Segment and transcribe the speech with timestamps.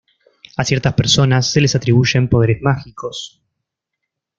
[0.57, 3.39] A ciertas personas se les atribuyen poderes mágicos.